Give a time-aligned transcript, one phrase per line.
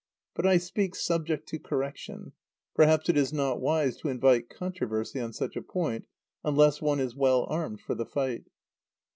[0.33, 2.31] But I speak subject to correction.
[2.73, 6.07] Perhaps it is not wise to invite controversy on such a point
[6.43, 8.45] unless one is well armed for the fight.